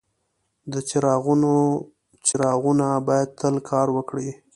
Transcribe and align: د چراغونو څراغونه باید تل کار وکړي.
د 0.71 0.75
چراغونو 0.89 1.53
څراغونه 2.25 2.87
باید 3.07 3.29
تل 3.39 3.55
کار 3.69 3.87
وکړي. 3.97 4.29